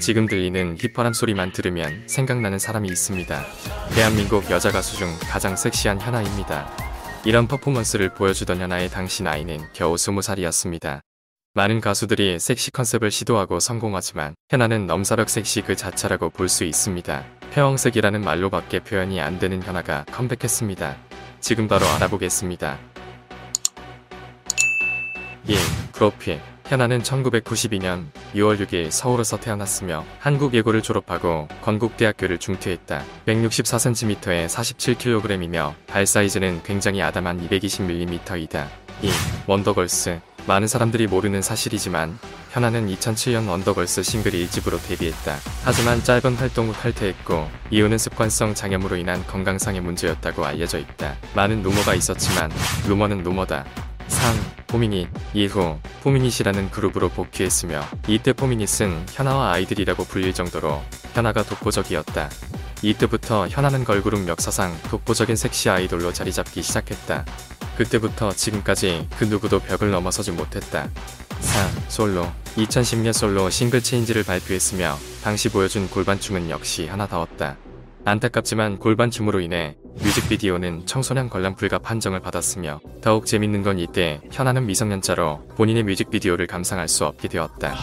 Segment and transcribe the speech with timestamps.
[0.00, 3.44] 지금 들리는 휘파람 소리만 들으면 생각나는 사람이 있습니다.
[3.94, 6.70] 대한민국 여자 가수 중 가장 섹시한 현아입니다.
[7.24, 11.00] 이런 퍼포먼스를 보여주던 현아의 당시 나이는 겨우 20살이었습니다.
[11.54, 17.24] 많은 가수들이 섹시 컨셉을 시도하고 성공하지만 현아는 넘사벽 섹시 그 자체라고 볼 수 있습니다.
[17.50, 20.96] 폐왕색이라는 말로밖에 표현이 안 되는 현아가 컴백했습니다.
[21.40, 22.78] 지금 바로 알아보겠습니다.
[25.46, 25.56] 1.
[25.92, 33.02] 프로필 현아는 1992년 6월 6일 서울에서 태어났으며 한국예고를 졸업하고 건국대학교를 중퇴했다.
[33.26, 38.66] 164cm에 47kg이며 발 사이즈는 굉장히 아담한 220mm이다.
[39.02, 39.10] 2.
[39.46, 42.18] 원더걸스 많은 사람들이 모르는 사실이지만
[42.52, 45.36] 현아는 2007년 원더걸스 싱글 1집으로 데뷔했다.
[45.62, 51.16] 하지만 짧은 활동 후 탈퇴했고 이유는 습관성 장염으로 인한 건강상의 문제였다고 알려져 있다.
[51.34, 52.50] 많은 루머가 있었지만
[52.88, 53.66] 루머는 루머다.
[54.08, 54.36] 3.
[54.66, 60.82] 포미닛 이후 포미닛이라는 그룹으로 복귀했으며 이때 포미닛은 현아와 아이들이라고 불릴 정도로
[61.14, 62.28] 현아가 독보적이었다.
[62.82, 67.24] 이때부터 현아는 걸그룹 역사상 독보적인 섹시 아이돌로 자리 잡기 시작했다.
[67.76, 70.88] 그때부터 지금까지 그 누구도 벽을 넘어서지 못했다.
[71.40, 71.70] 4.
[71.88, 77.56] 솔로 2010년 솔로 싱글 Change를 발표했으며 당시 보여준 골반춤은 역시 현아다웠다.
[78.08, 85.48] 안타깝지만 골반춤으로 인해 뮤직비디오는 청소년 관람 불가 판정을 받았으며 더욱 재밌는 건 이때 현아는 미성년자로
[85.56, 87.76] 본인의 뮤직비디오를 감상할 수 없게 되었다.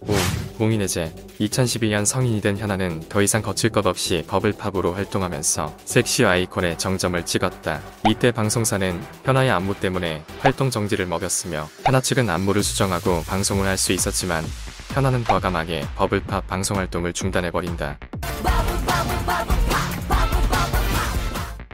[0.00, 0.14] 5.
[0.58, 7.24] 공인해제 2012년 성인이 된 현아는 더 이상 거칠 것 없이 버블팝으로 활동하면서 섹시 아이콘의 정점을
[7.26, 7.80] 찍었다.
[8.08, 13.92] 이때 방송사는 현아의 안무 때문에 활동 정지를 먹였으며 현아 측은 안무를 수정하고 방송을 할 수
[13.92, 14.44] 있었지만
[14.92, 17.98] 현아는 과감하게 Bubble Pop 방송 활동을 중단해버린다.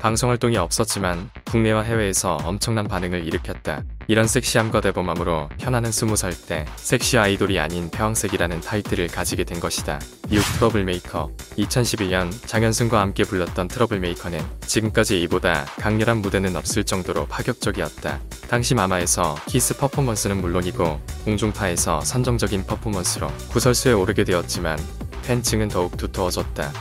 [0.00, 3.82] 방송 활동이 없었지만 국내와 해외에서 엄청난 반응을 일으켰다.
[4.06, 9.98] 이런 섹시함과 대범함으로 현아는 20살 때 섹시 아이돌이 아닌 패왕색이라는 타이틀을 가지게 된 것이다.
[10.30, 10.40] 6.
[10.54, 18.20] 트러블메이커 2011년 장현승과 함께 불렀던 트러블메이커는 지금까지 이보다 강렬한 무대는 없을 정도로 파격적이었다.
[18.48, 24.78] 당시 마마에서 키스 퍼포먼스는 물론이고 공중파에서 선정적인 퍼포먼스로 구설수에 오르게 되었지만
[25.24, 26.72] 팬층은 더욱 두터워졌다.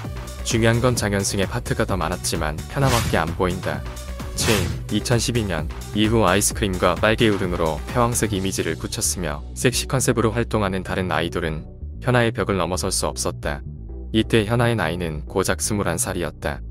[0.47, 3.83] 중요한 건 장현승의 파트가 더 많았지만 현아밖에 안 보인다.
[4.35, 4.55] 7.
[4.87, 11.65] 2012년 이후 아이스크림과 빨개요 등으로 패왕색 이미지를 굳혔으며 섹시 컨셉으로 활동하는 다른 아이돌은
[12.01, 13.61] 현아의 벽을 넘어설 수 없었다.
[14.13, 16.61] 이때 현아의 나이는 고작 21살이었다.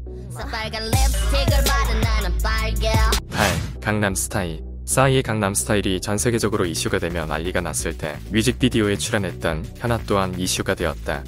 [3.28, 3.80] 8.
[3.82, 9.98] 강남 스타일 싸이의 강남 스타일이 전 세계적으로 이슈가 되며 난리가 났을 때 뮤직비디오에 출연했던 현아
[10.06, 11.24] 또한 이슈가 되었다.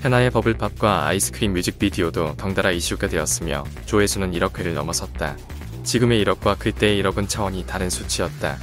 [0.00, 5.36] 현아의 버블팝과 아이스크림 뮤직비디오도 덩달아 이슈가 되었으며 조회수는 1억 회를 넘어섰다.
[5.84, 8.56] 지금의 1억과 그때의 1억은 차원이 다른 수치였다.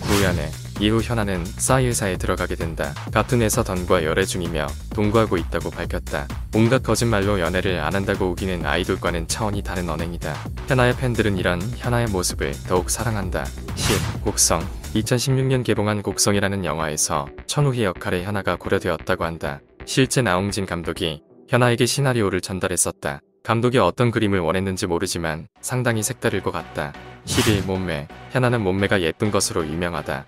[0.00, 0.50] 구연애
[0.80, 2.94] 이후 현아는 싸이 회사에 들어가게 된다.
[3.12, 6.26] 같은 회사 던과 열애 중이며 동거하고 있다고 밝혔다.
[6.54, 10.34] 온갖 거짓말로 연애를 안 한다고 우기는 아이돌과는 차원이 다른 언행이다.
[10.68, 13.44] 현아의 팬들은 이런 현아의 모습을 더욱 사랑한다.
[13.74, 14.24] 10.
[14.24, 19.60] 곡성 2016년 개봉한 곡성이라는 영화에서 천우희 역할의 현아가 고려되었다고 한다.
[19.88, 23.22] 실제 나홍진 감독이 현아에게 시나리오를 전달했었다.
[23.42, 26.92] 감독이 어떤 그림을 원했는지 모르지만 상당히 색다를 것 같다.
[27.24, 27.62] 11.
[27.62, 30.26] 몸매 현아는 몸매가 예쁜 것으로 유명하다.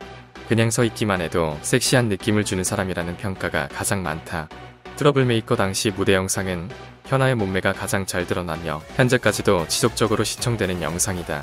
[0.49, 4.49] 그냥 서 있기만 해도 섹시한 느낌을 주는 사람이라는 평가가 가장 많다.
[4.97, 6.71] 트러블 메이커 당시 무대 영상은
[7.05, 11.43] 현아의 몸매가 가장 잘 드러나며 현재까지도 지속적으로 시청되는 영상이다.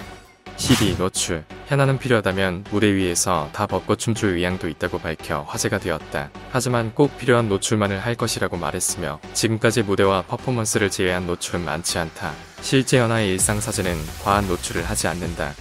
[0.57, 0.97] 12.
[0.97, 6.31] 노출 현아는 필요하다면 무대 위에서 다 벗고 춤출 의향도 있다고 밝혀 화제가 되었다.
[6.51, 12.33] 하지만 꼭 필요한 노출만을 할 것이라고 말했으며 지금까지 무대와 퍼포먼스를 제외한 노출은 많지 않다.
[12.61, 15.53] 실제 현아의 일상 사진은 과한 노출을 하지 않는다.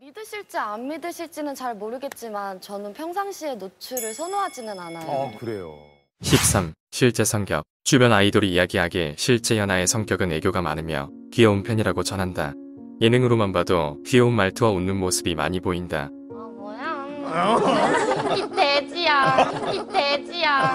[0.00, 5.10] 믿으실지 안 믿으실지는 잘 모르겠지만 저는 평상시에 노출을 선호하지는 않아요.
[5.34, 5.76] 아, 그래요.
[6.22, 6.72] 13.
[6.92, 12.54] 실제 성격 주변 아이돌이 이야기하기에 실제 현아의 성격은 애교가 많으며 귀여운 편이라고 전한다.
[13.00, 16.10] 예능으로만 봐도 귀여운 말투와 웃는 모습이 많이 보인다.
[16.32, 18.36] 아 뭐야?
[18.36, 20.72] 이 돼지야, 이 돼지야.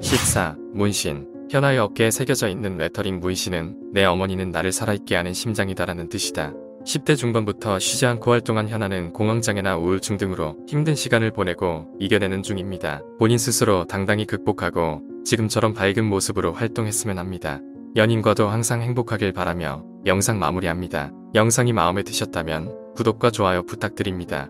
[0.00, 0.56] 14.
[0.74, 6.52] 문신 현아의 어깨에 새겨져 있는 레터링 문신은 내 어머니는 나를 살아있게 하는 심장이다라는 뜻이다.
[6.84, 13.02] 10대 중반부터 쉬지 않고 활동한 현아는 공황장애나 우울증 등으로 힘든 시간을 보내고 이겨내는 중입니다.
[13.18, 17.60] 본인 스스로 당당히 극복하고 지금처럼 밝은 모습으로 활동했으면 합니다.
[17.96, 21.10] 연인과도 항상 행복하길 바라며 영상 마무리합니다.
[21.34, 24.48] 영상이 마음에 드셨다면 구독과 좋아요 부탁드립니다.